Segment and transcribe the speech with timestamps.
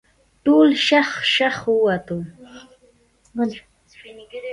[0.45, 2.21] ټول شغ شغ ووتل.